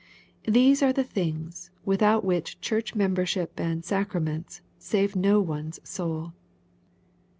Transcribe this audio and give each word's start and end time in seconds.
These 0.47 0.81
are 0.81 0.91
the 0.91 1.03
things, 1.03 1.69
with 1.85 2.01
out 2.01 2.25
which 2.25 2.59
church 2.59 2.95
membership 2.95 3.59
and 3.59 3.85
sacraments 3.85 4.61
save 4.79 5.15
no 5.15 5.39
one's 5.39 5.79
soul. 5.87 6.33